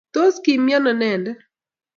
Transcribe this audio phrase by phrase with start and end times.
[0.13, 1.25] Tos kimiano inendet?